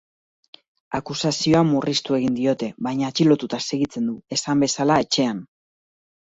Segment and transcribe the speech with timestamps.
[0.99, 5.45] Akusazioa murriztu egin diote baina atxilotuta segitzen du, esan bezala etxean.